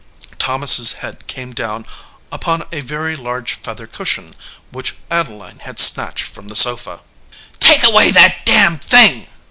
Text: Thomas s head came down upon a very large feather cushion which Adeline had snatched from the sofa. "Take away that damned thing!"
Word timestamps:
Thomas 0.39 0.79
s 0.79 0.93
head 0.93 1.27
came 1.27 1.53
down 1.53 1.85
upon 2.31 2.63
a 2.71 2.81
very 2.81 3.15
large 3.15 3.53
feather 3.53 3.85
cushion 3.85 4.33
which 4.71 4.95
Adeline 5.11 5.59
had 5.59 5.79
snatched 5.79 6.23
from 6.23 6.47
the 6.47 6.55
sofa. 6.55 7.01
"Take 7.59 7.83
away 7.83 8.09
that 8.09 8.43
damned 8.43 8.83
thing!" 8.83 9.27